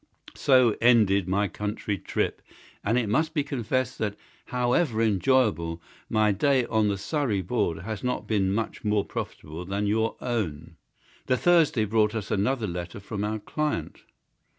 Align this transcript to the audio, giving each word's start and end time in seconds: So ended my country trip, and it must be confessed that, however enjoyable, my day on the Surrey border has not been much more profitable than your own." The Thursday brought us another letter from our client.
So 0.35 0.75
ended 0.81 1.27
my 1.27 1.47
country 1.47 1.99
trip, 1.99 2.41
and 2.83 2.97
it 2.97 3.07
must 3.07 3.35
be 3.35 3.43
confessed 3.43 3.99
that, 3.99 4.15
however 4.45 4.99
enjoyable, 4.99 5.79
my 6.09 6.31
day 6.31 6.65
on 6.65 6.87
the 6.87 6.97
Surrey 6.97 7.43
border 7.43 7.83
has 7.83 8.03
not 8.03 8.25
been 8.25 8.51
much 8.51 8.83
more 8.83 9.05
profitable 9.05 9.63
than 9.63 9.85
your 9.85 10.15
own." 10.19 10.75
The 11.27 11.37
Thursday 11.37 11.85
brought 11.85 12.15
us 12.15 12.31
another 12.31 12.65
letter 12.65 12.99
from 12.99 13.23
our 13.23 13.37
client. 13.37 13.99